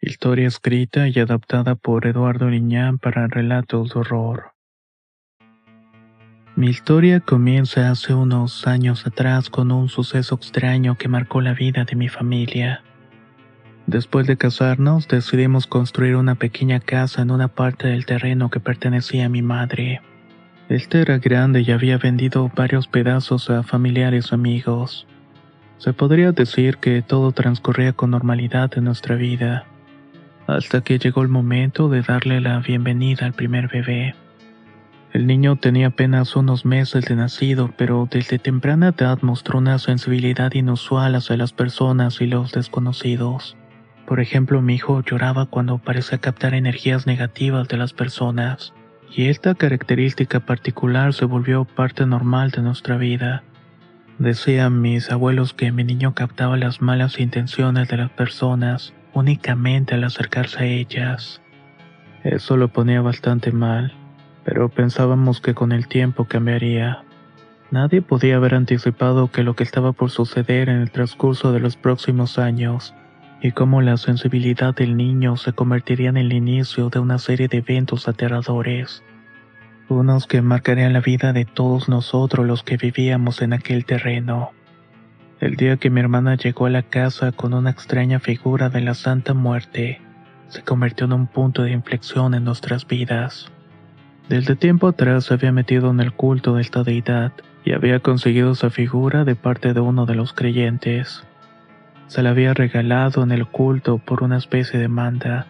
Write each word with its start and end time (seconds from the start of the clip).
Historia 0.00 0.46
escrita 0.46 1.08
y 1.08 1.18
adaptada 1.18 1.74
por 1.74 2.06
Eduardo 2.06 2.48
Liñán 2.48 2.98
para 2.98 3.26
relatos 3.26 3.92
de 3.92 3.98
horror. 3.98 4.52
Mi 6.54 6.68
historia 6.68 7.18
comienza 7.18 7.90
hace 7.90 8.14
unos 8.14 8.68
años 8.68 9.08
atrás 9.08 9.50
con 9.50 9.72
un 9.72 9.88
suceso 9.88 10.36
extraño 10.36 10.96
que 10.96 11.08
marcó 11.08 11.40
la 11.40 11.52
vida 11.52 11.84
de 11.84 11.96
mi 11.96 12.08
familia. 12.08 12.84
Después 13.88 14.28
de 14.28 14.36
casarnos, 14.36 15.08
decidimos 15.08 15.66
construir 15.66 16.14
una 16.14 16.36
pequeña 16.36 16.78
casa 16.78 17.22
en 17.22 17.32
una 17.32 17.48
parte 17.48 17.88
del 17.88 18.06
terreno 18.06 18.50
que 18.50 18.60
pertenecía 18.60 19.26
a 19.26 19.28
mi 19.28 19.42
madre. 19.42 20.00
Este 20.68 21.00
era 21.00 21.18
grande 21.18 21.62
y 21.62 21.72
había 21.72 21.98
vendido 21.98 22.48
varios 22.54 22.86
pedazos 22.86 23.50
a 23.50 23.64
familiares 23.64 24.28
y 24.30 24.34
amigos. 24.36 25.08
Se 25.78 25.92
podría 25.92 26.30
decir 26.30 26.76
que 26.76 27.02
todo 27.02 27.32
transcurría 27.32 27.94
con 27.94 28.12
normalidad 28.12 28.70
en 28.76 28.84
nuestra 28.84 29.16
vida 29.16 29.66
hasta 30.48 30.80
que 30.80 30.98
llegó 30.98 31.20
el 31.20 31.28
momento 31.28 31.90
de 31.90 32.00
darle 32.00 32.40
la 32.40 32.58
bienvenida 32.60 33.26
al 33.26 33.34
primer 33.34 33.68
bebé. 33.68 34.14
El 35.12 35.26
niño 35.26 35.56
tenía 35.56 35.88
apenas 35.88 36.36
unos 36.36 36.64
meses 36.64 37.04
de 37.04 37.16
nacido, 37.16 37.70
pero 37.76 38.08
desde 38.10 38.38
temprana 38.38 38.88
edad 38.88 39.18
mostró 39.20 39.58
una 39.58 39.78
sensibilidad 39.78 40.52
inusual 40.54 41.14
hacia 41.14 41.36
las 41.36 41.52
personas 41.52 42.22
y 42.22 42.26
los 42.26 42.52
desconocidos. 42.52 43.58
Por 44.06 44.20
ejemplo, 44.20 44.62
mi 44.62 44.76
hijo 44.76 45.02
lloraba 45.02 45.44
cuando 45.44 45.76
parecía 45.76 46.16
captar 46.16 46.54
energías 46.54 47.06
negativas 47.06 47.68
de 47.68 47.76
las 47.76 47.92
personas, 47.92 48.72
y 49.14 49.26
esta 49.26 49.54
característica 49.54 50.40
particular 50.40 51.12
se 51.12 51.26
volvió 51.26 51.66
parte 51.66 52.06
normal 52.06 52.52
de 52.52 52.62
nuestra 52.62 52.96
vida. 52.96 53.42
Decían 54.18 54.80
mis 54.80 55.10
abuelos 55.10 55.52
que 55.52 55.72
mi 55.72 55.84
niño 55.84 56.14
captaba 56.14 56.56
las 56.56 56.80
malas 56.80 57.20
intenciones 57.20 57.88
de 57.88 57.98
las 57.98 58.10
personas 58.10 58.94
únicamente 59.18 59.94
al 59.94 60.04
acercarse 60.04 60.58
a 60.60 60.66
ellas. 60.66 61.42
Eso 62.24 62.56
lo 62.56 62.68
ponía 62.68 63.00
bastante 63.00 63.52
mal, 63.52 63.92
pero 64.44 64.68
pensábamos 64.68 65.40
que 65.40 65.54
con 65.54 65.72
el 65.72 65.88
tiempo 65.88 66.24
cambiaría. 66.24 67.02
Nadie 67.70 68.00
podía 68.00 68.36
haber 68.36 68.54
anticipado 68.54 69.30
que 69.30 69.42
lo 69.42 69.54
que 69.54 69.62
estaba 69.64 69.92
por 69.92 70.10
suceder 70.10 70.68
en 70.68 70.76
el 70.76 70.90
transcurso 70.90 71.52
de 71.52 71.60
los 71.60 71.76
próximos 71.76 72.38
años 72.38 72.94
y 73.40 73.52
cómo 73.52 73.82
la 73.82 73.96
sensibilidad 73.96 74.74
del 74.74 74.96
niño 74.96 75.36
se 75.36 75.52
convertiría 75.52 76.08
en 76.08 76.16
el 76.16 76.32
inicio 76.32 76.88
de 76.88 76.98
una 76.98 77.18
serie 77.18 77.46
de 77.48 77.58
eventos 77.58 78.08
aterradores, 78.08 79.04
unos 79.88 80.26
que 80.26 80.42
marcarían 80.42 80.92
la 80.92 81.00
vida 81.00 81.32
de 81.32 81.44
todos 81.44 81.88
nosotros 81.88 82.46
los 82.46 82.62
que 82.62 82.76
vivíamos 82.76 83.42
en 83.42 83.52
aquel 83.52 83.84
terreno. 83.84 84.50
El 85.40 85.54
día 85.54 85.76
que 85.76 85.88
mi 85.88 86.00
hermana 86.00 86.34
llegó 86.34 86.66
a 86.66 86.70
la 86.70 86.82
casa 86.82 87.30
con 87.30 87.54
una 87.54 87.70
extraña 87.70 88.18
figura 88.18 88.70
de 88.70 88.80
la 88.80 88.94
Santa 88.94 89.34
Muerte, 89.34 90.00
se 90.48 90.62
convirtió 90.62 91.06
en 91.06 91.12
un 91.12 91.28
punto 91.28 91.62
de 91.62 91.70
inflexión 91.70 92.34
en 92.34 92.42
nuestras 92.42 92.88
vidas. 92.88 93.48
Desde 94.28 94.56
tiempo 94.56 94.88
atrás 94.88 95.26
se 95.26 95.34
había 95.34 95.52
metido 95.52 95.92
en 95.92 96.00
el 96.00 96.12
culto 96.12 96.56
de 96.56 96.62
esta 96.62 96.82
deidad 96.82 97.32
y 97.64 97.72
había 97.72 98.00
conseguido 98.00 98.50
esa 98.50 98.70
figura 98.70 99.24
de 99.24 99.36
parte 99.36 99.74
de 99.74 99.80
uno 99.80 100.06
de 100.06 100.16
los 100.16 100.32
creyentes. 100.32 101.22
Se 102.08 102.20
la 102.24 102.30
había 102.30 102.52
regalado 102.52 103.22
en 103.22 103.30
el 103.30 103.46
culto 103.46 103.98
por 103.98 104.24
una 104.24 104.38
especie 104.38 104.80
de 104.80 104.88
manda. 104.88 105.46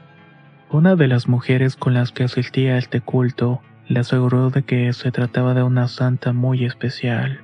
Una 0.70 0.96
de 0.96 1.08
las 1.08 1.28
mujeres 1.28 1.76
con 1.76 1.94
las 1.94 2.12
que 2.12 2.24
asistía 2.24 2.74
a 2.74 2.78
este 2.78 3.00
culto 3.00 3.62
le 3.86 4.00
aseguró 4.00 4.50
de 4.50 4.64
que 4.64 4.92
se 4.92 5.12
trataba 5.12 5.54
de 5.54 5.62
una 5.62 5.88
santa 5.88 6.34
muy 6.34 6.66
especial 6.66 7.40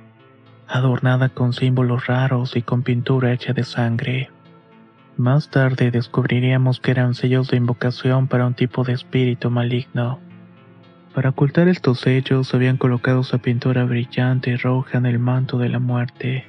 adornada 0.67 1.29
con 1.29 1.53
símbolos 1.53 2.07
raros 2.07 2.55
y 2.55 2.61
con 2.61 2.83
pintura 2.83 3.31
hecha 3.33 3.53
de 3.53 3.63
sangre. 3.63 4.29
Más 5.17 5.49
tarde 5.49 5.91
descubriríamos 5.91 6.79
que 6.79 6.91
eran 6.91 7.13
sellos 7.13 7.49
de 7.49 7.57
invocación 7.57 8.27
para 8.27 8.45
un 8.45 8.53
tipo 8.53 8.83
de 8.83 8.93
espíritu 8.93 9.49
maligno. 9.49 10.19
Para 11.13 11.29
ocultar 11.29 11.69
estos 11.69 12.01
sellos 12.01 12.53
habían 12.53 12.77
colocado 12.77 13.21
esa 13.21 13.37
pintura 13.37 13.85
brillante 13.85 14.51
y 14.51 14.55
roja 14.57 14.97
en 14.97 15.05
el 15.05 15.19
manto 15.19 15.57
de 15.57 15.69
la 15.69 15.79
muerte, 15.79 16.45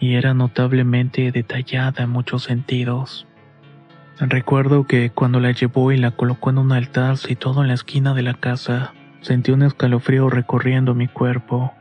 y 0.00 0.14
era 0.14 0.32
notablemente 0.32 1.30
detallada 1.30 2.04
en 2.04 2.10
muchos 2.10 2.44
sentidos. 2.44 3.26
Recuerdo 4.18 4.86
que 4.86 5.10
cuando 5.10 5.40
la 5.40 5.50
llevó 5.50 5.92
y 5.92 5.98
la 5.98 6.12
colocó 6.12 6.50
en 6.50 6.58
un 6.58 6.72
altar 6.72 7.18
situado 7.18 7.60
en 7.60 7.68
la 7.68 7.74
esquina 7.74 8.14
de 8.14 8.22
la 8.22 8.34
casa, 8.34 8.94
sentí 9.20 9.50
un 9.50 9.62
escalofrío 9.62 10.30
recorriendo 10.30 10.94
mi 10.94 11.08
cuerpo 11.08 11.74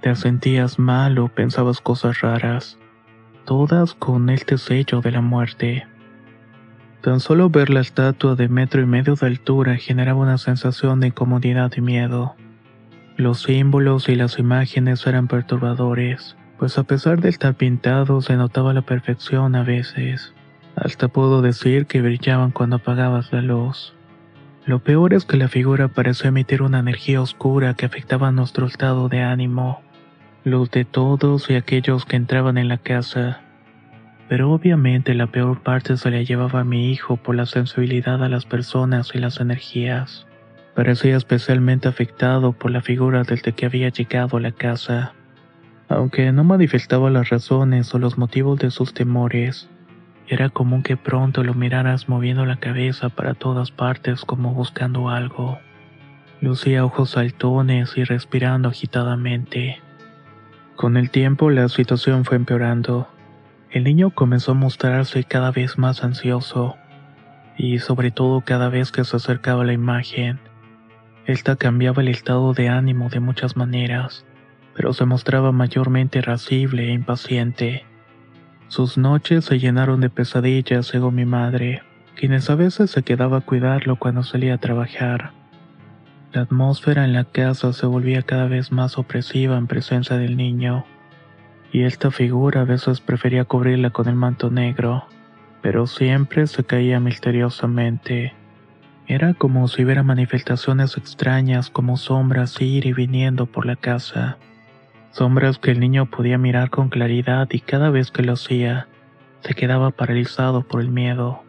te 0.00 0.14
sentías 0.14 0.78
mal 0.78 1.18
o 1.18 1.28
pensabas 1.28 1.80
cosas 1.80 2.20
raras, 2.20 2.78
todas 3.44 3.94
con 3.94 4.30
este 4.30 4.56
sello 4.56 5.00
de 5.00 5.10
la 5.10 5.20
muerte. 5.20 5.86
Tan 7.00 7.18
solo 7.18 7.50
ver 7.50 7.70
la 7.70 7.80
estatua 7.80 8.36
de 8.36 8.48
metro 8.48 8.80
y 8.80 8.86
medio 8.86 9.16
de 9.16 9.26
altura 9.26 9.76
generaba 9.76 10.20
una 10.20 10.38
sensación 10.38 11.00
de 11.00 11.08
incomodidad 11.08 11.72
y 11.76 11.80
miedo. 11.80 12.36
Los 13.16 13.42
símbolos 13.42 14.08
y 14.08 14.14
las 14.14 14.38
imágenes 14.38 15.04
eran 15.06 15.26
perturbadores, 15.26 16.36
pues 16.58 16.78
a 16.78 16.84
pesar 16.84 17.20
de 17.20 17.30
estar 17.30 17.54
pintados 17.54 18.26
se 18.26 18.36
notaba 18.36 18.72
la 18.72 18.82
perfección 18.82 19.56
a 19.56 19.64
veces. 19.64 20.32
Hasta 20.76 21.08
puedo 21.08 21.42
decir 21.42 21.86
que 21.86 22.02
brillaban 22.02 22.52
cuando 22.52 22.76
apagabas 22.76 23.32
la 23.32 23.42
luz. 23.42 23.94
Lo 24.64 24.78
peor 24.80 25.14
es 25.14 25.24
que 25.24 25.36
la 25.36 25.48
figura 25.48 25.88
pareció 25.88 26.28
emitir 26.28 26.62
una 26.62 26.78
energía 26.78 27.20
oscura 27.20 27.74
que 27.74 27.86
afectaba 27.86 28.30
nuestro 28.30 28.66
estado 28.66 29.08
de 29.08 29.22
ánimo 29.22 29.80
los 30.44 30.70
de 30.70 30.84
todos 30.84 31.50
y 31.50 31.54
aquellos 31.54 32.04
que 32.04 32.16
entraban 32.16 32.58
en 32.58 32.68
la 32.68 32.78
casa. 32.78 33.40
Pero 34.28 34.52
obviamente 34.52 35.14
la 35.14 35.26
peor 35.26 35.62
parte 35.62 35.96
se 35.96 36.10
la 36.10 36.22
llevaba 36.22 36.60
a 36.60 36.64
mi 36.64 36.90
hijo 36.90 37.16
por 37.16 37.34
la 37.34 37.46
sensibilidad 37.46 38.22
a 38.22 38.28
las 38.28 38.44
personas 38.44 39.10
y 39.14 39.18
las 39.18 39.40
energías. 39.40 40.26
Parecía 40.74 41.16
especialmente 41.16 41.88
afectado 41.88 42.52
por 42.52 42.70
la 42.70 42.82
figura 42.82 43.24
desde 43.24 43.52
que 43.52 43.66
había 43.66 43.88
llegado 43.88 44.36
a 44.36 44.40
la 44.40 44.52
casa. 44.52 45.14
Aunque 45.88 46.30
no 46.32 46.44
manifestaba 46.44 47.10
las 47.10 47.30
razones 47.30 47.94
o 47.94 47.98
los 47.98 48.18
motivos 48.18 48.58
de 48.58 48.70
sus 48.70 48.92
temores, 48.92 49.68
era 50.28 50.50
común 50.50 50.82
que 50.82 50.98
pronto 50.98 51.42
lo 51.42 51.54
miraras 51.54 52.08
moviendo 52.08 52.44
la 52.44 52.60
cabeza 52.60 53.08
para 53.08 53.32
todas 53.32 53.70
partes 53.70 54.26
como 54.26 54.52
buscando 54.52 55.08
algo. 55.08 55.58
Lucía 56.42 56.84
ojos 56.84 57.10
saltones 57.10 57.96
y 57.96 58.04
respirando 58.04 58.68
agitadamente. 58.68 59.80
Con 60.78 60.96
el 60.96 61.10
tiempo 61.10 61.50
la 61.50 61.68
situación 61.68 62.24
fue 62.24 62.36
empeorando. 62.36 63.08
El 63.68 63.82
niño 63.82 64.10
comenzó 64.10 64.52
a 64.52 64.54
mostrarse 64.54 65.24
cada 65.24 65.50
vez 65.50 65.76
más 65.76 66.04
ansioso, 66.04 66.76
y 67.56 67.80
sobre 67.80 68.12
todo 68.12 68.42
cada 68.42 68.68
vez 68.68 68.92
que 68.92 69.02
se 69.02 69.16
acercaba 69.16 69.64
la 69.64 69.72
imagen. 69.72 70.38
Esta 71.26 71.56
cambiaba 71.56 72.00
el 72.00 72.06
estado 72.06 72.54
de 72.54 72.68
ánimo 72.68 73.08
de 73.08 73.18
muchas 73.18 73.56
maneras, 73.56 74.24
pero 74.76 74.92
se 74.92 75.04
mostraba 75.04 75.50
mayormente 75.50 76.20
irascible 76.20 76.90
e 76.90 76.92
impaciente. 76.92 77.84
Sus 78.68 78.96
noches 78.98 79.46
se 79.46 79.58
llenaron 79.58 80.00
de 80.00 80.10
pesadillas 80.10 80.86
según 80.86 81.16
mi 81.16 81.24
madre, 81.24 81.82
quienes 82.14 82.50
a 82.50 82.54
veces 82.54 82.92
se 82.92 83.02
quedaba 83.02 83.38
a 83.38 83.40
cuidarlo 83.40 83.96
cuando 83.96 84.22
salía 84.22 84.54
a 84.54 84.58
trabajar. 84.58 85.32
La 86.32 86.42
atmósfera 86.42 87.06
en 87.06 87.14
la 87.14 87.24
casa 87.24 87.72
se 87.72 87.86
volvía 87.86 88.20
cada 88.20 88.48
vez 88.48 88.70
más 88.70 88.98
opresiva 88.98 89.56
en 89.56 89.66
presencia 89.66 90.18
del 90.18 90.36
niño, 90.36 90.84
y 91.72 91.84
esta 91.84 92.10
figura 92.10 92.60
a 92.60 92.64
veces 92.64 93.00
prefería 93.00 93.44
cubrirla 93.44 93.90
con 93.90 94.08
el 94.08 94.14
manto 94.14 94.50
negro, 94.50 95.06
pero 95.62 95.86
siempre 95.86 96.46
se 96.46 96.64
caía 96.64 97.00
misteriosamente. 97.00 98.34
Era 99.06 99.32
como 99.32 99.68
si 99.68 99.84
hubiera 99.84 100.02
manifestaciones 100.02 100.98
extrañas 100.98 101.70
como 101.70 101.96
sombras 101.96 102.60
ir 102.60 102.84
y 102.84 102.92
viniendo 102.92 103.46
por 103.46 103.64
la 103.64 103.76
casa. 103.76 104.36
Sombras 105.12 105.58
que 105.58 105.70
el 105.70 105.80
niño 105.80 106.10
podía 106.10 106.36
mirar 106.36 106.68
con 106.68 106.90
claridad 106.90 107.48
y 107.50 107.60
cada 107.60 107.88
vez 107.88 108.10
que 108.10 108.22
lo 108.22 108.34
hacía, 108.34 108.86
se 109.40 109.54
quedaba 109.54 109.92
paralizado 109.92 110.60
por 110.60 110.82
el 110.82 110.90
miedo. 110.90 111.42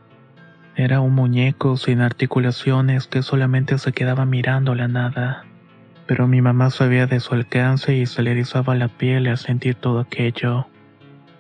Era 0.80 1.02
un 1.02 1.14
muñeco 1.14 1.76
sin 1.76 2.00
articulaciones 2.00 3.06
que 3.06 3.22
solamente 3.22 3.78
se 3.80 3.92
quedaba 3.92 4.26
mirando 4.26 4.76
la 4.76 4.88
nada. 4.88 5.44
pero 6.08 6.26
mi 6.26 6.42
mamá 6.42 6.70
sabía 6.70 7.06
de 7.06 7.20
su 7.20 7.34
alcance 7.34 7.98
y 7.98 8.06
se 8.06 8.24
le 8.24 8.32
erizaba 8.32 8.76
la 8.76 8.88
piel 8.88 9.28
al 9.28 9.38
sentir 9.38 9.76
todo 9.76 10.00
aquello. 10.00 10.68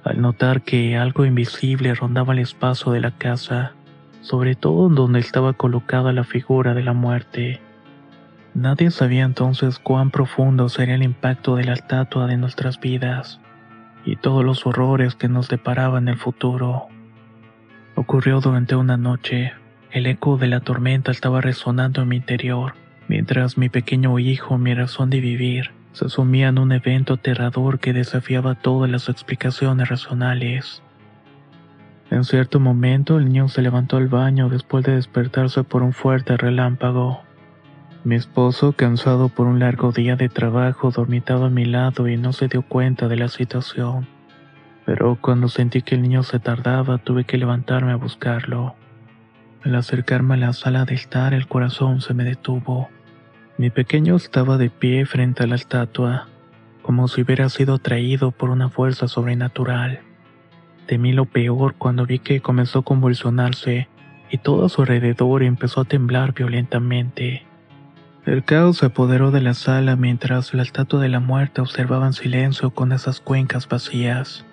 Al 0.03 0.19
notar 0.19 0.61
que 0.61 0.97
algo 0.97 1.23
invisible 1.23 1.95
rondaba 1.95 2.33
el 2.33 2.39
espacio 2.39 2.91
de 2.91 2.99
la 2.99 3.11
casa, 3.11 3.71
sobre 4.19 4.55
todo 4.55 4.89
donde 4.89 5.21
estaba 5.21 5.53
colocada 5.53 6.11
la 6.11 6.25
figura 6.25 6.73
de 6.73 6.83
la 6.83 6.91
muerte. 6.91 7.61
Nadie 8.53 8.91
sabía 8.91 9.23
entonces 9.23 9.79
cuán 9.79 10.11
profundo 10.11 10.67
sería 10.67 10.95
el 10.95 11.03
impacto 11.03 11.55
de 11.55 11.63
la 11.63 11.73
estatua 11.73 12.27
de 12.27 12.35
nuestras 12.35 12.77
vidas 12.81 13.39
y 14.03 14.17
todos 14.17 14.43
los 14.43 14.67
horrores 14.67 15.15
que 15.15 15.29
nos 15.29 15.47
deparaban 15.47 16.09
el 16.09 16.17
futuro. 16.17 16.89
Ocurrió 17.99 18.39
durante 18.39 18.77
una 18.77 18.95
noche. 18.95 19.51
El 19.91 20.05
eco 20.05 20.37
de 20.37 20.47
la 20.47 20.61
tormenta 20.61 21.11
estaba 21.11 21.41
resonando 21.41 22.01
en 22.01 22.07
mi 22.07 22.15
interior, 22.15 22.75
mientras 23.09 23.57
mi 23.57 23.67
pequeño 23.67 24.17
hijo, 24.19 24.57
mi 24.57 24.73
razón 24.73 25.09
de 25.09 25.19
vivir, 25.19 25.71
se 25.91 26.07
sumía 26.07 26.47
en 26.47 26.59
un 26.59 26.71
evento 26.71 27.15
aterrador 27.15 27.79
que 27.79 27.91
desafiaba 27.91 28.55
todas 28.55 28.89
las 28.89 29.09
explicaciones 29.09 29.89
racionales. 29.89 30.81
En 32.09 32.23
cierto 32.23 32.61
momento 32.61 33.17
el 33.17 33.25
niño 33.25 33.49
se 33.49 33.61
levantó 33.61 33.97
al 33.97 34.07
baño 34.07 34.47
después 34.47 34.85
de 34.85 34.95
despertarse 34.95 35.65
por 35.65 35.83
un 35.83 35.91
fuerte 35.91 36.37
relámpago. 36.37 37.19
Mi 38.05 38.15
esposo, 38.15 38.71
cansado 38.71 39.27
por 39.27 39.45
un 39.45 39.59
largo 39.59 39.91
día 39.91 40.15
de 40.15 40.29
trabajo, 40.29 40.91
dormitaba 40.91 41.47
a 41.47 41.49
mi 41.49 41.65
lado 41.65 42.07
y 42.07 42.15
no 42.15 42.31
se 42.31 42.47
dio 42.47 42.61
cuenta 42.61 43.09
de 43.09 43.17
la 43.17 43.27
situación. 43.27 44.07
Pero 44.89 45.19
cuando 45.21 45.49
sentí 45.49 45.83
que 45.83 45.93
el 45.93 46.01
niño 46.01 46.23
se 46.23 46.39
tardaba, 46.39 46.97
tuve 46.97 47.23
que 47.23 47.37
levantarme 47.37 47.91
a 47.91 47.95
buscarlo. 47.95 48.73
Al 49.63 49.75
acercarme 49.75 50.33
a 50.33 50.37
la 50.37 50.53
sala 50.53 50.83
de 50.85 50.95
estar, 50.95 51.35
el 51.35 51.47
corazón 51.47 52.01
se 52.01 52.15
me 52.15 52.23
detuvo. 52.23 52.89
Mi 53.59 53.69
pequeño 53.69 54.15
estaba 54.15 54.57
de 54.57 54.71
pie 54.71 55.05
frente 55.05 55.43
a 55.43 55.45
la 55.45 55.53
estatua, 55.53 56.27
como 56.81 57.07
si 57.07 57.21
hubiera 57.21 57.49
sido 57.49 57.75
atraído 57.75 58.31
por 58.31 58.49
una 58.49 58.69
fuerza 58.69 59.07
sobrenatural. 59.07 59.99
Temí 60.87 61.13
lo 61.13 61.25
peor 61.25 61.75
cuando 61.75 62.07
vi 62.07 62.17
que 62.17 62.41
comenzó 62.41 62.79
a 62.79 62.83
convulsionarse 62.83 63.87
y 64.31 64.39
todo 64.39 64.65
a 64.65 64.69
su 64.69 64.81
alrededor 64.81 65.43
empezó 65.43 65.81
a 65.81 65.85
temblar 65.85 66.33
violentamente. 66.33 67.45
El 68.25 68.43
caos 68.43 68.77
se 68.77 68.87
apoderó 68.87 69.29
de 69.29 69.41
la 69.41 69.53
sala 69.53 69.95
mientras 69.95 70.55
la 70.55 70.63
estatua 70.63 70.99
de 70.99 71.09
la 71.09 71.19
muerte 71.19 71.61
observaba 71.61 72.07
en 72.07 72.13
silencio 72.13 72.71
con 72.71 72.91
esas 72.91 73.19
cuencas 73.19 73.67
vacías. 73.67 74.47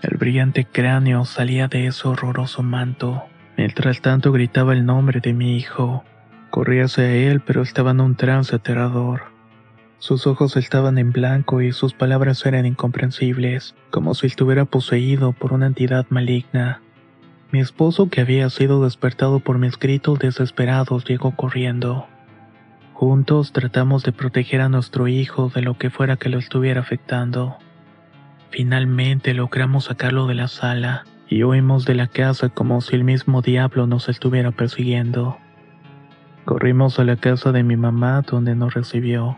El 0.00 0.16
brillante 0.16 0.64
cráneo 0.64 1.24
salía 1.24 1.66
de 1.66 1.86
ese 1.86 2.06
horroroso 2.06 2.62
manto. 2.62 3.24
Mientras 3.56 4.00
tanto 4.00 4.30
gritaba 4.30 4.72
el 4.72 4.86
nombre 4.86 5.20
de 5.20 5.32
mi 5.32 5.56
hijo. 5.56 6.04
Corrí 6.50 6.80
hacia 6.80 7.12
él, 7.12 7.40
pero 7.40 7.62
estaba 7.62 7.90
en 7.90 8.00
un 8.00 8.14
trance 8.14 8.54
aterrador. 8.54 9.22
Sus 9.98 10.28
ojos 10.28 10.56
estaban 10.56 10.96
en 10.98 11.10
blanco 11.10 11.60
y 11.60 11.72
sus 11.72 11.92
palabras 11.92 12.46
eran 12.46 12.66
incomprensibles, 12.66 13.74
como 13.90 14.14
si 14.14 14.28
estuviera 14.28 14.64
poseído 14.64 15.32
por 15.32 15.52
una 15.52 15.66
entidad 15.66 16.06
maligna. 16.10 16.80
Mi 17.50 17.58
esposo, 17.58 18.08
que 18.08 18.20
había 18.20 18.48
sido 18.50 18.84
despertado 18.84 19.40
por 19.40 19.58
mis 19.58 19.76
gritos 19.76 20.20
desesperados, 20.20 21.04
llegó 21.04 21.34
corriendo. 21.34 22.06
Juntos 22.92 23.52
tratamos 23.52 24.04
de 24.04 24.12
proteger 24.12 24.60
a 24.60 24.68
nuestro 24.68 25.08
hijo 25.08 25.50
de 25.52 25.62
lo 25.62 25.76
que 25.76 25.90
fuera 25.90 26.16
que 26.16 26.28
lo 26.28 26.38
estuviera 26.38 26.80
afectando. 26.80 27.58
Finalmente 28.50 29.34
logramos 29.34 29.84
sacarlo 29.84 30.26
de 30.26 30.34
la 30.34 30.48
sala 30.48 31.04
y 31.28 31.42
huimos 31.44 31.84
de 31.84 31.94
la 31.94 32.06
casa 32.06 32.48
como 32.48 32.80
si 32.80 32.96
el 32.96 33.04
mismo 33.04 33.42
diablo 33.42 33.86
nos 33.86 34.08
estuviera 34.08 34.50
persiguiendo. 34.50 35.38
Corrimos 36.44 36.98
a 36.98 37.04
la 37.04 37.16
casa 37.16 37.52
de 37.52 37.62
mi 37.62 37.76
mamá 37.76 38.22
donde 38.22 38.54
nos 38.54 38.72
recibió. 38.72 39.36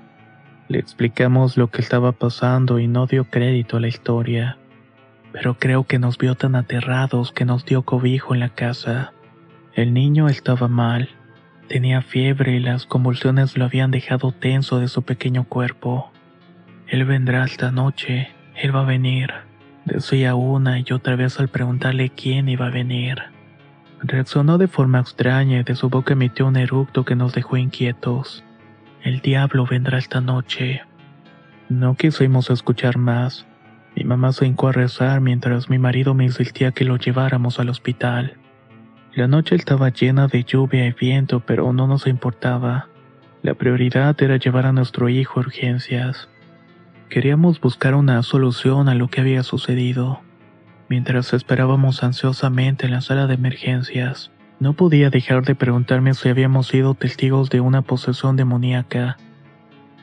Le 0.68 0.78
explicamos 0.78 1.56
lo 1.56 1.68
que 1.68 1.82
estaba 1.82 2.12
pasando 2.12 2.78
y 2.78 2.86
no 2.86 3.06
dio 3.06 3.24
crédito 3.24 3.76
a 3.76 3.80
la 3.80 3.88
historia. 3.88 4.58
Pero 5.32 5.58
creo 5.58 5.84
que 5.84 5.98
nos 5.98 6.16
vio 6.18 6.36
tan 6.36 6.54
aterrados 6.54 7.32
que 7.32 7.44
nos 7.44 7.64
dio 7.64 7.82
cobijo 7.82 8.34
en 8.34 8.40
la 8.40 8.50
casa. 8.50 9.12
El 9.74 9.92
niño 9.92 10.28
estaba 10.28 10.68
mal. 10.68 11.08
Tenía 11.68 12.02
fiebre 12.02 12.52
y 12.52 12.60
las 12.60 12.86
convulsiones 12.86 13.56
lo 13.56 13.64
habían 13.64 13.90
dejado 13.90 14.30
tenso 14.30 14.78
de 14.78 14.86
su 14.86 15.02
pequeño 15.02 15.44
cuerpo. 15.44 16.12
Él 16.86 17.04
vendrá 17.04 17.44
esta 17.44 17.72
noche, 17.72 18.30
él 18.60 18.76
va 18.76 18.80
a 18.80 18.84
venir, 18.84 19.32
decía 19.86 20.34
una 20.34 20.78
y 20.78 20.84
otra 20.92 21.16
vez 21.16 21.40
al 21.40 21.48
preguntarle 21.48 22.10
quién 22.10 22.48
iba 22.48 22.66
a 22.66 22.70
venir. 22.70 23.16
Reaccionó 24.02 24.58
de 24.58 24.68
forma 24.68 25.00
extraña 25.00 25.60
y 25.60 25.62
de 25.62 25.74
su 25.74 25.88
boca 25.88 26.12
emitió 26.12 26.46
un 26.46 26.56
eructo 26.56 27.04
que 27.04 27.16
nos 27.16 27.32
dejó 27.32 27.56
inquietos. 27.56 28.44
El 29.02 29.20
diablo 29.20 29.64
vendrá 29.64 29.96
esta 29.96 30.20
noche. 30.20 30.82
No 31.70 31.94
quisimos 31.94 32.50
escuchar 32.50 32.98
más. 32.98 33.46
Mi 33.96 34.04
mamá 34.04 34.32
se 34.32 34.46
hincó 34.46 34.68
a 34.68 34.72
rezar 34.72 35.22
mientras 35.22 35.70
mi 35.70 35.78
marido 35.78 36.12
me 36.12 36.24
insistía 36.24 36.72
que 36.72 36.84
lo 36.84 36.96
lleváramos 36.96 37.60
al 37.60 37.70
hospital. 37.70 38.36
La 39.14 39.26
noche 39.26 39.56
estaba 39.56 39.88
llena 39.88 40.28
de 40.28 40.44
lluvia 40.44 40.86
y 40.86 40.92
viento, 40.92 41.40
pero 41.40 41.72
no 41.72 41.86
nos 41.86 42.06
importaba. 42.06 42.88
La 43.42 43.54
prioridad 43.54 44.20
era 44.22 44.36
llevar 44.36 44.66
a 44.66 44.72
nuestro 44.72 45.08
hijo 45.08 45.40
a 45.40 45.44
urgencias. 45.44 46.28
Queríamos 47.10 47.60
buscar 47.60 47.96
una 47.96 48.22
solución 48.22 48.88
a 48.88 48.94
lo 48.94 49.08
que 49.08 49.20
había 49.20 49.42
sucedido. 49.42 50.20
Mientras 50.88 51.32
esperábamos 51.32 52.04
ansiosamente 52.04 52.86
en 52.86 52.92
la 52.92 53.00
sala 53.00 53.26
de 53.26 53.34
emergencias, 53.34 54.30
no 54.60 54.74
podía 54.74 55.10
dejar 55.10 55.44
de 55.44 55.56
preguntarme 55.56 56.14
si 56.14 56.28
habíamos 56.28 56.68
sido 56.68 56.94
testigos 56.94 57.50
de 57.50 57.60
una 57.60 57.82
posesión 57.82 58.36
demoníaca, 58.36 59.16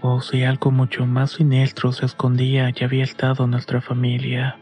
o 0.01 0.19
si 0.19 0.43
algo 0.43 0.69
mucho 0.69 1.05
más 1.05 1.31
siniestro 1.31 1.93
se 1.93 2.05
escondía 2.05 2.73
y 2.75 2.83
había 2.83 3.05
estado 3.05 3.45
en 3.45 3.51
nuestra 3.51 3.79
familia. 3.79 4.57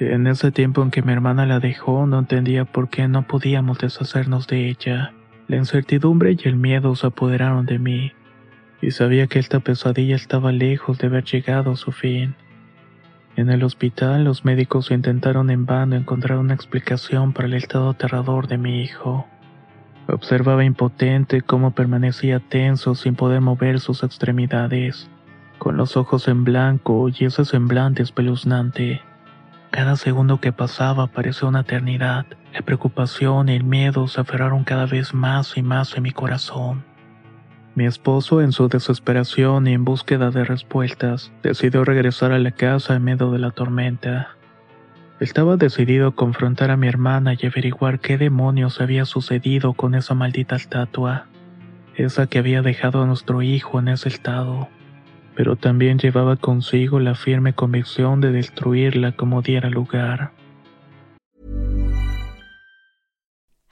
En 0.00 0.26
ese 0.26 0.50
tiempo 0.50 0.82
en 0.82 0.90
que 0.90 1.02
mi 1.02 1.12
hermana 1.12 1.46
la 1.46 1.60
dejó, 1.60 2.04
no 2.08 2.18
entendía 2.18 2.64
por 2.64 2.88
qué 2.88 3.06
no 3.06 3.28
podíamos 3.28 3.78
deshacernos 3.78 4.48
de 4.48 4.70
ella. 4.70 5.12
La 5.46 5.54
incertidumbre 5.54 6.36
y 6.36 6.48
el 6.48 6.56
miedo 6.56 6.96
se 6.96 7.06
apoderaron 7.06 7.64
de 7.64 7.78
mí, 7.78 8.12
y 8.84 8.90
sabía 8.90 9.26
que 9.28 9.38
esta 9.38 9.60
pesadilla 9.60 10.14
estaba 10.14 10.52
lejos 10.52 10.98
de 10.98 11.06
haber 11.06 11.24
llegado 11.24 11.72
a 11.72 11.76
su 11.76 11.90
fin. 11.90 12.34
En 13.34 13.48
el 13.48 13.64
hospital 13.64 14.24
los 14.24 14.44
médicos 14.44 14.90
intentaron 14.90 15.48
en 15.48 15.64
vano 15.64 15.96
encontrar 15.96 16.38
una 16.38 16.52
explicación 16.52 17.32
para 17.32 17.48
el 17.48 17.54
estado 17.54 17.90
aterrador 17.90 18.46
de 18.46 18.58
mi 18.58 18.82
hijo. 18.82 19.26
Observaba 20.06 20.64
impotente 20.64 21.40
cómo 21.40 21.70
permanecía 21.70 22.40
tenso 22.40 22.94
sin 22.94 23.14
poder 23.14 23.40
mover 23.40 23.80
sus 23.80 24.02
extremidades, 24.02 25.08
con 25.58 25.78
los 25.78 25.96
ojos 25.96 26.28
en 26.28 26.44
blanco 26.44 27.08
y 27.08 27.24
ese 27.24 27.46
semblante 27.46 28.02
espeluznante. 28.02 29.00
Cada 29.70 29.96
segundo 29.96 30.40
que 30.40 30.52
pasaba 30.52 31.06
parecía 31.06 31.48
una 31.48 31.60
eternidad. 31.60 32.26
La 32.52 32.60
preocupación 32.60 33.48
y 33.48 33.54
el 33.54 33.64
miedo 33.64 34.06
se 34.08 34.20
aferraron 34.20 34.62
cada 34.62 34.84
vez 34.84 35.14
más 35.14 35.56
y 35.56 35.62
más 35.62 35.96
en 35.96 36.02
mi 36.02 36.12
corazón. 36.12 36.93
Mi 37.76 37.86
esposo, 37.86 38.40
en 38.40 38.52
su 38.52 38.68
desesperación 38.68 39.66
y 39.66 39.72
en 39.72 39.84
búsqueda 39.84 40.30
de 40.30 40.44
respuestas, 40.44 41.32
decidió 41.42 41.84
regresar 41.84 42.30
a 42.30 42.38
la 42.38 42.52
casa 42.52 42.94
en 42.94 43.02
medio 43.02 43.32
de 43.32 43.40
la 43.40 43.50
tormenta. 43.50 44.36
Estaba 45.18 45.56
decidido 45.56 46.08
a 46.08 46.14
confrontar 46.14 46.70
a 46.70 46.76
mi 46.76 46.86
hermana 46.86 47.34
y 47.36 47.46
averiguar 47.46 47.98
qué 47.98 48.16
demonios 48.16 48.80
había 48.80 49.04
sucedido 49.04 49.72
con 49.72 49.96
esa 49.96 50.14
maldita 50.14 50.54
estatua, 50.54 51.26
esa 51.96 52.28
que 52.28 52.38
había 52.38 52.62
dejado 52.62 53.02
a 53.02 53.06
nuestro 53.06 53.42
hijo 53.42 53.80
en 53.80 53.88
ese 53.88 54.08
estado, 54.08 54.68
pero 55.34 55.56
también 55.56 55.98
llevaba 55.98 56.36
consigo 56.36 57.00
la 57.00 57.16
firme 57.16 57.54
convicción 57.54 58.20
de 58.20 58.30
destruirla 58.30 59.12
como 59.12 59.42
diera 59.42 59.68
lugar. 59.68 60.30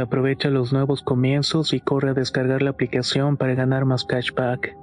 Aprovecha 0.00 0.48
los 0.48 0.72
nuevos 0.72 1.02
comienzos 1.02 1.72
y 1.72 1.80
corre 1.80 2.10
a 2.10 2.14
descargar 2.14 2.62
la 2.62 2.70
aplicación 2.70 3.36
para 3.36 3.54
ganar 3.54 3.84
más 3.84 4.04
cashback. 4.04 4.74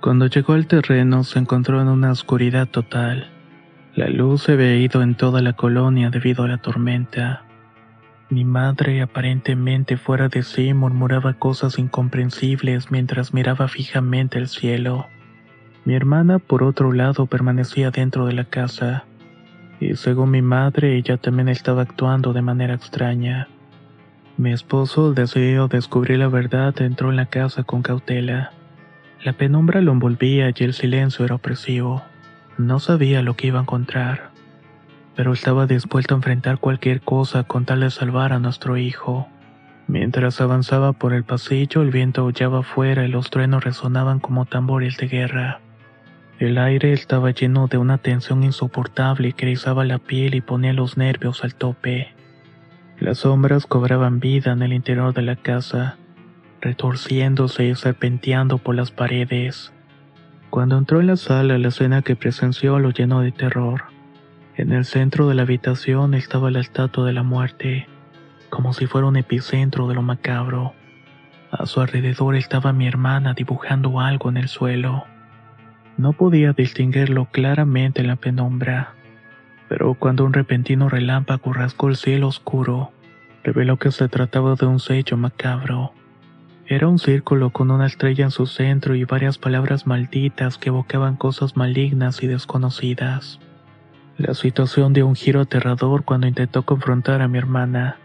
Cuando 0.00 0.26
llegó 0.26 0.54
al 0.54 0.66
terreno 0.66 1.22
se 1.24 1.38
encontró 1.38 1.80
en 1.80 1.88
una 1.88 2.12
oscuridad 2.12 2.66
total. 2.66 3.30
La 3.94 4.08
luz 4.08 4.44
se 4.44 4.52
había 4.52 4.76
ido 4.76 5.02
en 5.02 5.16
toda 5.16 5.42
la 5.42 5.54
colonia 5.54 6.10
debido 6.10 6.44
a 6.44 6.48
la 6.48 6.58
tormenta. 6.58 7.47
Mi 8.30 8.44
madre, 8.44 9.00
aparentemente 9.00 9.96
fuera 9.96 10.28
de 10.28 10.42
sí, 10.42 10.74
murmuraba 10.74 11.32
cosas 11.32 11.78
incomprensibles 11.78 12.90
mientras 12.90 13.32
miraba 13.32 13.68
fijamente 13.68 14.36
el 14.36 14.48
cielo. 14.48 15.06
Mi 15.86 15.94
hermana, 15.94 16.38
por 16.38 16.62
otro 16.62 16.92
lado, 16.92 17.24
permanecía 17.24 17.90
dentro 17.90 18.26
de 18.26 18.34
la 18.34 18.44
casa, 18.44 19.06
y 19.80 19.96
según 19.96 20.32
mi 20.32 20.42
madre, 20.42 20.96
ella 20.96 21.16
también 21.16 21.48
estaba 21.48 21.80
actuando 21.80 22.34
de 22.34 22.42
manera 22.42 22.74
extraña. 22.74 23.48
Mi 24.36 24.52
esposo, 24.52 25.14
decidido 25.14 25.68
descubrir 25.68 26.18
la 26.18 26.28
verdad, 26.28 26.78
entró 26.82 27.08
en 27.08 27.16
la 27.16 27.26
casa 27.26 27.62
con 27.62 27.80
cautela. 27.80 28.52
La 29.24 29.32
penumbra 29.32 29.80
lo 29.80 29.92
envolvía 29.92 30.52
y 30.54 30.64
el 30.64 30.74
silencio 30.74 31.24
era 31.24 31.36
opresivo. 31.36 32.02
No 32.58 32.78
sabía 32.78 33.22
lo 33.22 33.36
que 33.36 33.46
iba 33.46 33.58
a 33.58 33.62
encontrar 33.62 34.27
pero 35.18 35.32
estaba 35.32 35.66
dispuesto 35.66 36.14
a 36.14 36.18
enfrentar 36.18 36.58
cualquier 36.58 37.00
cosa 37.00 37.42
con 37.42 37.64
tal 37.64 37.80
de 37.80 37.90
salvar 37.90 38.32
a 38.32 38.38
nuestro 38.38 38.76
hijo. 38.76 39.26
Mientras 39.88 40.40
avanzaba 40.40 40.92
por 40.92 41.12
el 41.12 41.24
pasillo, 41.24 41.82
el 41.82 41.90
viento 41.90 42.20
aullaba 42.20 42.60
afuera 42.60 43.04
y 43.04 43.08
los 43.08 43.28
truenos 43.28 43.64
resonaban 43.64 44.20
como 44.20 44.46
tambores 44.46 44.96
de 44.96 45.08
guerra. 45.08 45.60
El 46.38 46.56
aire 46.56 46.92
estaba 46.92 47.32
lleno 47.32 47.66
de 47.66 47.78
una 47.78 47.98
tensión 47.98 48.44
insoportable 48.44 49.32
que 49.32 49.46
erizaba 49.46 49.84
la 49.84 49.98
piel 49.98 50.36
y 50.36 50.40
ponía 50.40 50.72
los 50.72 50.96
nervios 50.96 51.42
al 51.42 51.56
tope. 51.56 52.14
Las 53.00 53.18
sombras 53.18 53.66
cobraban 53.66 54.20
vida 54.20 54.52
en 54.52 54.62
el 54.62 54.72
interior 54.72 55.14
de 55.14 55.22
la 55.22 55.34
casa, 55.34 55.96
retorciéndose 56.60 57.64
y 57.64 57.74
serpenteando 57.74 58.58
por 58.58 58.76
las 58.76 58.92
paredes. 58.92 59.72
Cuando 60.48 60.78
entró 60.78 61.00
en 61.00 61.08
la 61.08 61.16
sala, 61.16 61.58
la 61.58 61.68
escena 61.68 62.02
que 62.02 62.14
presenció 62.14 62.78
lo 62.78 62.90
llenó 62.90 63.20
de 63.20 63.32
terror. 63.32 63.97
En 64.58 64.72
el 64.72 64.84
centro 64.84 65.28
de 65.28 65.36
la 65.36 65.42
habitación 65.42 66.14
estaba 66.14 66.50
la 66.50 66.58
estatua 66.58 67.06
de 67.06 67.12
la 67.12 67.22
muerte, 67.22 67.86
como 68.50 68.72
si 68.72 68.86
fuera 68.86 69.06
un 69.06 69.16
epicentro 69.16 69.86
de 69.86 69.94
lo 69.94 70.02
macabro. 70.02 70.74
A 71.52 71.64
su 71.64 71.80
alrededor 71.80 72.34
estaba 72.34 72.72
mi 72.72 72.88
hermana 72.88 73.34
dibujando 73.34 74.00
algo 74.00 74.30
en 74.30 74.36
el 74.36 74.48
suelo. 74.48 75.04
No 75.96 76.12
podía 76.12 76.54
distinguirlo 76.54 77.26
claramente 77.26 78.00
en 78.00 78.08
la 78.08 78.16
penumbra, 78.16 78.94
pero 79.68 79.94
cuando 79.94 80.24
un 80.24 80.32
repentino 80.32 80.88
relámpago 80.88 81.52
rasgó 81.52 81.88
el 81.88 81.94
cielo 81.94 82.26
oscuro, 82.26 82.90
reveló 83.44 83.76
que 83.76 83.92
se 83.92 84.08
trataba 84.08 84.56
de 84.56 84.66
un 84.66 84.80
sello 84.80 85.16
macabro. 85.16 85.92
Era 86.66 86.88
un 86.88 86.98
círculo 86.98 87.50
con 87.50 87.70
una 87.70 87.86
estrella 87.86 88.24
en 88.24 88.32
su 88.32 88.46
centro 88.46 88.96
y 88.96 89.04
varias 89.04 89.38
palabras 89.38 89.86
malditas 89.86 90.58
que 90.58 90.70
evocaban 90.70 91.14
cosas 91.14 91.56
malignas 91.56 92.24
y 92.24 92.26
desconocidas. 92.26 93.38
La 94.18 94.34
situación 94.34 94.92
dio 94.92 95.06
un 95.06 95.14
giro 95.14 95.40
aterrador 95.40 96.02
cuando 96.02 96.26
intentó 96.26 96.64
confrontar 96.64 97.22
a 97.22 97.28
mi 97.28 97.38
hermana, 97.38 97.98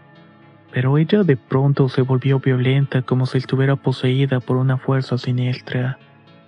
pero 0.72 0.96
ella 0.96 1.24
de 1.24 1.36
pronto 1.36 1.88
se 1.88 2.02
volvió 2.02 2.38
violenta 2.38 3.02
como 3.02 3.26
si 3.26 3.38
estuviera 3.38 3.74
poseída 3.74 4.38
por 4.38 4.56
una 4.56 4.76
fuerza 4.76 5.18
siniestra. 5.18 5.98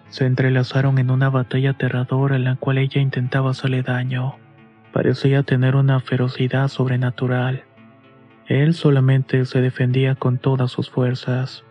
Se 0.09 0.25
entrelazaron 0.25 0.99
en 0.99 1.11
una 1.11 1.31
batalla 1.31 1.71
aterradora 1.71 2.37
en 2.37 2.45
la 2.45 2.55
cual 2.55 2.79
ella 2.79 3.01
intentaba 3.01 3.51
hacerle 3.51 3.83
daño. 3.83 4.37
Parecía 4.93 5.43
tener 5.43 5.75
una 5.75 5.99
ferocidad 5.99 6.69
sobrenatural. 6.69 7.65
Él 8.47 8.73
solamente 8.73 9.45
se 9.47 9.61
defendía 9.61 10.15
con 10.15 10.39
todas 10.39 10.71
sus 10.71 10.91
fuerzas. 10.91 11.65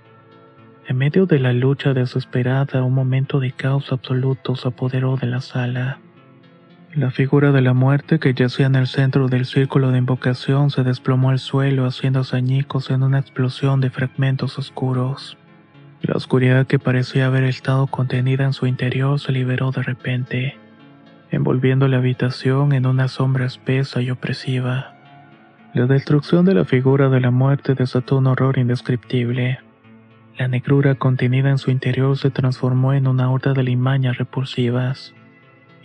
En 0.86 0.98
medio 0.98 1.28
de 1.28 1.40
la 1.40 1.54
lucha 1.54 1.94
desesperada, 1.94 2.84
un 2.84 2.94
momento 2.94 3.40
de 3.40 3.54
caos 3.54 3.94
absoluto 3.94 4.58
se 4.58 4.68
apoderó 4.68 5.16
de 5.16 5.28
la 5.28 5.40
sala. 5.40 6.00
La 6.96 7.12
figura 7.12 7.52
de 7.52 7.60
la 7.60 7.74
muerte 7.74 8.20
que 8.20 8.34
yacía 8.34 8.68
en 8.68 8.76
el 8.76 8.88
centro 8.88 9.28
del 9.28 9.46
círculo 9.46 9.92
de 9.92 9.98
invocación 9.98 10.70
se 10.70 10.84
desplomó 10.84 11.30
al 11.30 11.40
suelo 11.40 11.86
haciendo 11.86 12.22
añicos 12.32 12.90
en 12.90 13.04
una 13.04 13.20
explosión 13.20 13.82
de 13.82 13.90
fragmentos 13.90 14.58
oscuros. 14.58 15.38
La 16.02 16.16
oscuridad 16.16 16.68
que 16.68 16.80
parecía 16.80 17.26
haber 17.26 17.44
estado 17.44 17.88
contenida 17.88 18.46
en 18.46 18.54
su 18.54 18.66
interior 18.66 19.20
se 19.20 19.34
liberó 19.34 19.72
de 19.72 19.84
repente, 19.84 20.58
envolviendo 21.32 21.90
la 21.90 21.98
habitación 21.98 22.72
en 22.72 22.86
una 22.86 23.10
sombra 23.10 23.46
espesa 23.46 24.02
y 24.02 24.10
opresiva. 24.10 24.96
La 25.74 25.88
destrucción 25.88 26.46
de 26.46 26.54
la 26.54 26.64
figura 26.64 27.10
de 27.10 27.20
la 27.20 27.30
muerte 27.30 27.76
desató 27.76 28.20
un 28.20 28.28
horror 28.28 28.58
indescriptible. 28.58 29.60
La 30.38 30.48
negrura 30.48 30.96
contenida 30.96 31.50
en 31.50 31.58
su 31.58 31.72
interior 31.72 32.18
se 32.18 32.30
transformó 32.30 32.94
en 32.94 33.08
una 33.08 33.30
horda 33.30 33.52
de 33.52 33.64
limañas 33.64 34.18
repulsivas 34.18 35.14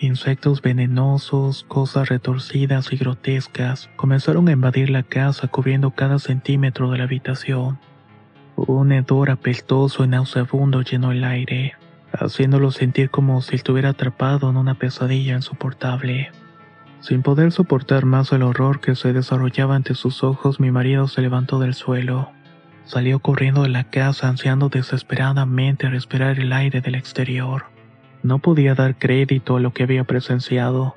Insectos 0.02 0.62
venenosos, 0.62 1.62
cosas 1.68 2.08
retorcidas 2.08 2.90
y 2.90 2.96
grotescas 2.96 3.90
comenzaron 3.96 4.48
a 4.48 4.52
invadir 4.52 4.88
la 4.88 5.02
casa 5.02 5.46
cubriendo 5.48 5.90
cada 5.90 6.18
centímetro 6.18 6.90
de 6.90 6.96
la 6.96 7.04
habitación. 7.04 7.78
Un 8.56 8.92
hedor 8.92 9.28
apestoso 9.28 10.02
y 10.02 10.08
nauseabundo 10.08 10.80
llenó 10.80 11.12
el 11.12 11.22
aire, 11.22 11.74
haciéndolo 12.14 12.70
sentir 12.70 13.10
como 13.10 13.42
si 13.42 13.56
estuviera 13.56 13.90
atrapado 13.90 14.48
en 14.48 14.56
una 14.56 14.74
pesadilla 14.74 15.34
insoportable. 15.34 16.30
Sin 17.00 17.20
poder 17.20 17.52
soportar 17.52 18.06
más 18.06 18.32
el 18.32 18.42
horror 18.42 18.80
que 18.80 18.94
se 18.94 19.12
desarrollaba 19.12 19.76
ante 19.76 19.94
sus 19.94 20.24
ojos, 20.24 20.60
mi 20.60 20.70
marido 20.70 21.08
se 21.08 21.20
levantó 21.20 21.58
del 21.58 21.74
suelo. 21.74 22.30
Salió 22.86 23.18
corriendo 23.18 23.64
de 23.64 23.68
la 23.68 23.84
casa 23.84 24.28
ansiando 24.28 24.70
desesperadamente 24.70 25.90
respirar 25.90 26.40
el 26.40 26.54
aire 26.54 26.80
del 26.80 26.94
exterior. 26.94 27.69
No 28.22 28.38
podía 28.38 28.74
dar 28.74 28.98
crédito 28.98 29.56
a 29.56 29.60
lo 29.60 29.72
que 29.72 29.82
había 29.82 30.04
presenciado. 30.04 30.94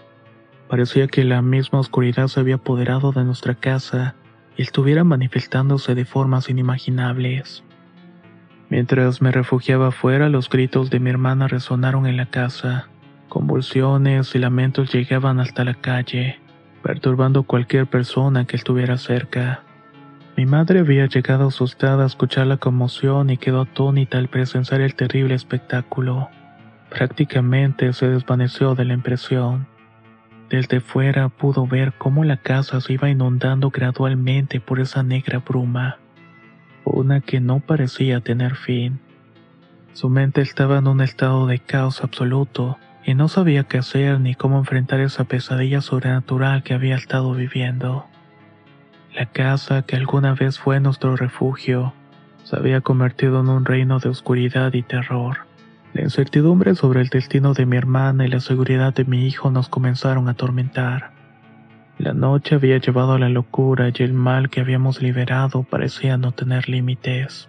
Parecía 0.67 1.07
que 1.07 1.23
la 1.23 1.41
misma 1.41 1.79
oscuridad 1.79 2.27
se 2.27 2.39
había 2.39 2.55
apoderado 2.55 3.11
de 3.11 3.23
nuestra 3.23 3.55
casa 3.55 4.15
y 4.57 4.61
estuviera 4.61 5.03
manifestándose 5.03 5.95
de 5.95 6.05
formas 6.05 6.49
inimaginables. 6.49 7.63
Mientras 8.69 9.21
me 9.21 9.31
refugiaba 9.31 9.89
afuera, 9.89 10.29
los 10.29 10.49
gritos 10.49 10.89
de 10.89 10.99
mi 10.99 11.09
hermana 11.09 11.47
resonaron 11.47 12.07
en 12.07 12.17
la 12.17 12.25
casa. 12.25 12.87
Convulsiones 13.29 14.35
y 14.35 14.39
lamentos 14.39 14.91
llegaban 14.91 15.39
hasta 15.39 15.63
la 15.63 15.75
calle, 15.75 16.39
perturbando 16.81 17.43
cualquier 17.43 17.87
persona 17.87 18.45
que 18.45 18.57
estuviera 18.57 18.97
cerca. 18.97 19.63
Mi 20.35 20.45
madre 20.45 20.79
había 20.79 21.05
llegado 21.05 21.47
asustada 21.47 22.03
a 22.03 22.07
escuchar 22.07 22.47
la 22.47 22.57
conmoción 22.57 23.29
y 23.29 23.37
quedó 23.37 23.61
atónita 23.61 24.17
al 24.17 24.27
presenciar 24.27 24.81
el 24.81 24.95
terrible 24.95 25.35
espectáculo. 25.35 26.29
Prácticamente 26.93 27.91
se 27.91 28.07
desvaneció 28.07 28.75
de 28.75 28.85
la 28.85 28.93
impresión. 28.93 29.65
Desde 30.49 30.79
fuera 30.79 31.29
pudo 31.29 31.65
ver 31.65 31.93
cómo 31.97 32.23
la 32.23 32.37
casa 32.37 32.79
se 32.81 32.93
iba 32.93 33.09
inundando 33.09 33.71
gradualmente 33.71 34.59
por 34.59 34.79
esa 34.79 35.01
negra 35.01 35.39
bruma, 35.39 35.97
una 36.85 37.21
que 37.21 37.39
no 37.39 37.61
parecía 37.61 38.21
tener 38.21 38.55
fin. 38.55 38.99
Su 39.93 40.09
mente 40.09 40.41
estaba 40.41 40.77
en 40.77 40.87
un 40.87 41.01
estado 41.01 41.47
de 41.47 41.57
caos 41.57 42.03
absoluto 42.03 42.77
y 43.03 43.15
no 43.15 43.27
sabía 43.27 43.63
qué 43.63 43.79
hacer 43.79 44.19
ni 44.19 44.35
cómo 44.35 44.59
enfrentar 44.59 44.99
esa 44.99 45.23
pesadilla 45.23 45.81
sobrenatural 45.81 46.61
que 46.61 46.75
había 46.75 46.95
estado 46.95 47.33
viviendo. 47.33 48.05
La 49.15 49.25
casa 49.25 49.81
que 49.81 49.95
alguna 49.95 50.35
vez 50.35 50.59
fue 50.59 50.79
nuestro 50.79 51.15
refugio 51.15 51.93
se 52.43 52.55
había 52.55 52.81
convertido 52.81 53.39
en 53.39 53.49
un 53.49 53.65
reino 53.65 53.99
de 53.99 54.09
oscuridad 54.09 54.73
y 54.73 54.83
terror. 54.83 55.52
La 55.93 56.01
incertidumbre 56.01 56.73
sobre 56.73 57.01
el 57.01 57.09
destino 57.09 57.53
de 57.53 57.67
mi 57.67 57.77
hermana 57.77 58.25
y 58.25 58.27
la 58.27 58.39
seguridad 58.39 58.95
de 58.95 59.05
mi 59.05 59.27
hijo 59.27 59.51
nos 59.51 59.69
comenzaron 59.69 60.27
a 60.27 60.31
atormentar. 60.31 61.11
La 61.99 62.13
noche 62.13 62.55
había 62.55 62.79
llevado 62.79 63.13
a 63.13 63.19
la 63.19 63.29
locura 63.29 63.91
y 63.93 64.01
el 64.01 64.13
mal 64.13 64.49
que 64.49 64.59
habíamos 64.59 65.03
liberado 65.03 65.61
parecía 65.61 66.17
no 66.17 66.31
tener 66.31 66.67
límites. 66.67 67.47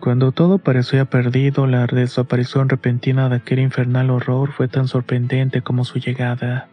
Cuando 0.00 0.32
todo 0.32 0.56
parecía 0.58 1.04
perdido, 1.04 1.66
la 1.66 1.86
desaparición 1.86 2.70
repentina 2.70 3.28
de 3.28 3.36
aquel 3.36 3.58
infernal 3.58 4.08
horror 4.08 4.52
fue 4.52 4.68
tan 4.68 4.88
sorprendente 4.88 5.60
como 5.60 5.84
su 5.84 5.98
llegada, 5.98 6.68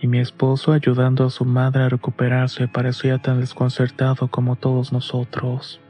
y 0.00 0.08
mi 0.08 0.18
esposo 0.18 0.72
ayudando 0.72 1.24
a 1.24 1.30
su 1.30 1.46
madre 1.46 1.84
a 1.84 1.88
recuperarse 1.88 2.68
parecía 2.68 3.18
tan 3.18 3.40
desconcertado 3.40 4.28
como 4.28 4.56
todos 4.56 4.92
nosotros. 4.92 5.80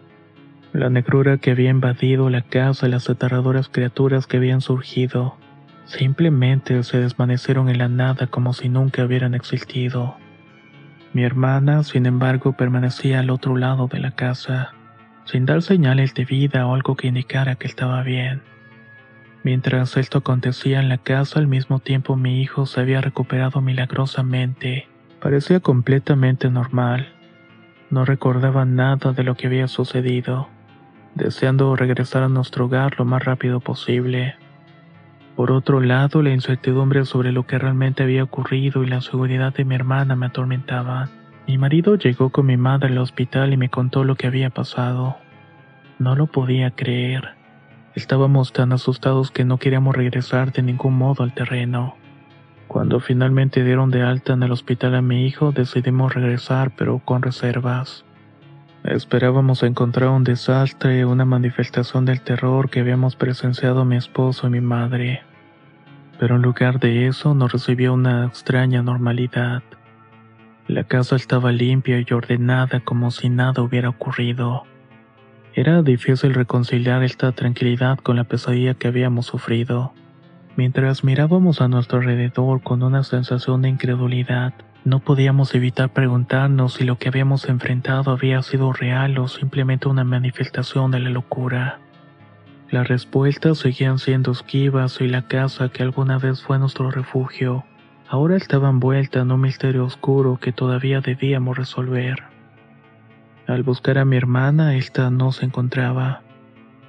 La 0.72 0.90
negrura 0.90 1.38
que 1.38 1.50
había 1.50 1.70
invadido 1.70 2.28
la 2.28 2.42
casa 2.42 2.86
y 2.86 2.90
las 2.90 3.08
aterradoras 3.08 3.70
criaturas 3.70 4.26
que 4.26 4.36
habían 4.36 4.60
surgido 4.60 5.36
simplemente 5.86 6.82
se 6.82 6.98
desvanecieron 6.98 7.70
en 7.70 7.78
la 7.78 7.88
nada 7.88 8.26
como 8.26 8.52
si 8.52 8.68
nunca 8.68 9.02
hubieran 9.06 9.34
existido. 9.34 10.16
Mi 11.14 11.24
hermana, 11.24 11.82
sin 11.84 12.04
embargo, 12.04 12.52
permanecía 12.52 13.20
al 13.20 13.30
otro 13.30 13.56
lado 13.56 13.86
de 13.86 13.98
la 13.98 14.10
casa, 14.10 14.74
sin 15.24 15.46
dar 15.46 15.62
señales 15.62 16.12
de 16.12 16.26
vida 16.26 16.66
o 16.66 16.74
algo 16.74 16.96
que 16.96 17.08
indicara 17.08 17.54
que 17.54 17.66
estaba 17.66 18.02
bien. 18.02 18.42
Mientras 19.44 19.96
esto 19.96 20.18
acontecía 20.18 20.80
en 20.80 20.90
la 20.90 20.98
casa, 20.98 21.38
al 21.38 21.46
mismo 21.46 21.78
tiempo 21.78 22.14
mi 22.14 22.42
hijo 22.42 22.66
se 22.66 22.82
había 22.82 23.00
recuperado 23.00 23.62
milagrosamente. 23.62 24.86
Parecía 25.22 25.60
completamente 25.60 26.50
normal. 26.50 27.08
No 27.88 28.04
recordaba 28.04 28.66
nada 28.66 29.14
de 29.14 29.24
lo 29.24 29.34
que 29.34 29.46
había 29.46 29.66
sucedido 29.66 30.50
deseando 31.14 31.74
regresar 31.76 32.22
a 32.22 32.28
nuestro 32.28 32.66
hogar 32.66 32.98
lo 32.98 33.04
más 33.04 33.24
rápido 33.24 33.60
posible. 33.60 34.36
Por 35.36 35.52
otro 35.52 35.80
lado, 35.80 36.22
la 36.22 36.30
incertidumbre 36.30 37.04
sobre 37.04 37.30
lo 37.30 37.46
que 37.46 37.58
realmente 37.58 38.02
había 38.02 38.24
ocurrido 38.24 38.82
y 38.82 38.88
la 38.88 39.00
seguridad 39.00 39.54
de 39.54 39.64
mi 39.64 39.74
hermana 39.74 40.16
me 40.16 40.26
atormentaban. 40.26 41.10
Mi 41.46 41.58
marido 41.58 41.94
llegó 41.94 42.30
con 42.30 42.46
mi 42.46 42.56
madre 42.56 42.88
al 42.88 42.98
hospital 42.98 43.52
y 43.52 43.56
me 43.56 43.68
contó 43.68 44.04
lo 44.04 44.16
que 44.16 44.26
había 44.26 44.50
pasado. 44.50 45.16
No 45.98 46.14
lo 46.14 46.26
podía 46.26 46.72
creer. 46.72 47.36
Estábamos 47.94 48.52
tan 48.52 48.72
asustados 48.72 49.30
que 49.30 49.44
no 49.44 49.58
queríamos 49.58 49.96
regresar 49.96 50.52
de 50.52 50.62
ningún 50.62 50.98
modo 50.98 51.24
al 51.24 51.34
terreno. 51.34 51.96
Cuando 52.68 53.00
finalmente 53.00 53.64
dieron 53.64 53.90
de 53.90 54.02
alta 54.02 54.34
en 54.34 54.42
el 54.42 54.52
hospital 54.52 54.94
a 54.94 55.02
mi 55.02 55.26
hijo, 55.26 55.52
decidimos 55.52 56.14
regresar, 56.14 56.70
pero 56.76 56.98
con 56.98 57.22
reservas. 57.22 58.04
Esperábamos 58.84 59.62
encontrar 59.64 60.10
un 60.10 60.24
desastre, 60.24 61.04
una 61.04 61.24
manifestación 61.24 62.04
del 62.04 62.20
terror 62.20 62.70
que 62.70 62.80
habíamos 62.80 63.16
presenciado 63.16 63.84
mi 63.84 63.96
esposo 63.96 64.46
y 64.46 64.50
mi 64.50 64.60
madre. 64.60 65.22
Pero 66.18 66.36
en 66.36 66.42
lugar 66.42 66.78
de 66.78 67.08
eso 67.08 67.34
nos 67.34 67.52
recibió 67.52 67.92
una 67.92 68.26
extraña 68.26 68.82
normalidad. 68.82 69.62
La 70.68 70.84
casa 70.84 71.16
estaba 71.16 71.50
limpia 71.50 71.98
y 71.98 72.12
ordenada 72.12 72.80
como 72.80 73.10
si 73.10 73.28
nada 73.28 73.62
hubiera 73.62 73.88
ocurrido. 73.88 74.64
Era 75.54 75.82
difícil 75.82 76.34
reconciliar 76.34 77.02
esta 77.02 77.32
tranquilidad 77.32 77.98
con 77.98 78.16
la 78.16 78.24
pesadilla 78.24 78.74
que 78.74 78.88
habíamos 78.88 79.26
sufrido. 79.26 79.92
Mientras 80.56 81.02
mirábamos 81.02 81.60
a 81.60 81.68
nuestro 81.68 81.98
alrededor 81.98 82.62
con 82.62 82.82
una 82.82 83.02
sensación 83.02 83.62
de 83.62 83.70
incredulidad, 83.70 84.54
no 84.84 85.00
podíamos 85.00 85.54
evitar 85.54 85.90
preguntarnos 85.90 86.74
si 86.74 86.84
lo 86.84 86.98
que 86.98 87.08
habíamos 87.08 87.48
enfrentado 87.48 88.10
había 88.10 88.42
sido 88.42 88.72
real 88.72 89.18
o 89.18 89.28
simplemente 89.28 89.88
una 89.88 90.04
manifestación 90.04 90.90
de 90.90 91.00
la 91.00 91.10
locura. 91.10 91.80
Las 92.70 92.88
respuestas 92.88 93.58
seguían 93.58 93.98
siendo 93.98 94.32
esquivas 94.32 95.00
y 95.00 95.08
la 95.08 95.22
casa 95.22 95.68
que 95.68 95.82
alguna 95.82 96.18
vez 96.18 96.42
fue 96.42 96.58
nuestro 96.58 96.90
refugio 96.90 97.64
ahora 98.08 98.36
estaba 98.36 98.70
envuelta 98.70 99.20
en 99.20 99.30
un 99.30 99.42
misterio 99.42 99.84
oscuro 99.84 100.38
que 100.40 100.52
todavía 100.52 101.00
debíamos 101.00 101.56
resolver. 101.56 102.24
Al 103.46 103.62
buscar 103.62 103.98
a 103.98 104.04
mi 104.04 104.16
hermana, 104.16 104.76
esta 104.76 105.10
no 105.10 105.32
se 105.32 105.44
encontraba. 105.44 106.22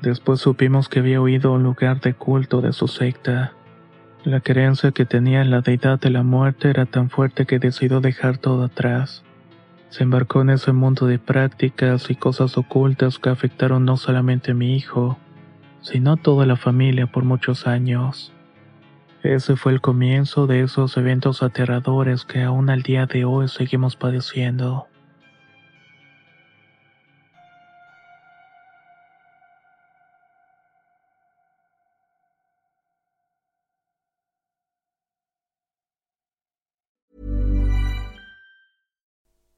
Después 0.01 0.39
supimos 0.39 0.87
que 0.87 0.99
había 0.99 1.21
huido 1.21 1.51
a 1.51 1.55
un 1.55 1.63
lugar 1.63 1.99
de 1.99 2.13
culto 2.13 2.61
de 2.61 2.71
su 2.71 2.87
secta. 2.87 3.53
La 4.25 4.41
creencia 4.41 4.91
que 4.91 5.05
tenía 5.05 5.41
en 5.41 5.49
la 5.49 5.61
deidad 5.61 5.97
de 5.97 6.09
la 6.09 6.23
muerte 6.23 6.69
era 6.69 6.85
tan 6.85 7.09
fuerte 7.09 7.45
que 7.45 7.57
decidió 7.57 8.01
dejar 8.01 8.37
todo 8.37 8.65
atrás. 8.65 9.23
Se 9.87 10.03
embarcó 10.03 10.41
en 10.41 10.49
ese 10.49 10.73
mundo 10.73 11.07
de 11.07 11.19
prácticas 11.19 12.09
y 12.09 12.15
cosas 12.15 12.57
ocultas 12.57 13.17
que 13.17 13.29
afectaron 13.29 13.85
no 13.85 13.95
solamente 13.95 14.51
a 14.51 14.55
mi 14.55 14.75
hijo, 14.75 15.17
sino 15.81 16.13
a 16.13 16.17
toda 16.17 16.45
la 16.45 16.57
familia 16.57 17.07
por 17.07 17.23
muchos 17.23 17.65
años. 17.65 18.33
Ese 19.23 19.55
fue 19.55 19.71
el 19.71 19.79
comienzo 19.79 20.47
de 20.47 20.61
esos 20.63 20.97
eventos 20.97 21.41
aterradores 21.41 22.25
que 22.25 22.43
aún 22.43 22.69
al 22.69 22.83
día 22.83 23.05
de 23.05 23.23
hoy 23.23 23.47
seguimos 23.47 23.95
padeciendo. 23.95 24.87